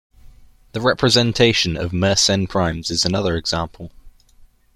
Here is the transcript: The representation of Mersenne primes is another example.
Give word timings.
The 0.71 0.81
representation 0.81 1.77
of 1.77 1.91
Mersenne 1.91 2.49
primes 2.49 2.89
is 2.89 3.05
another 3.05 3.37
example. 3.37 3.91